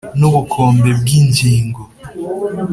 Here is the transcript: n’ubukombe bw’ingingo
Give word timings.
n’ubukombe 0.19 0.89
bw’ingingo 0.99 1.81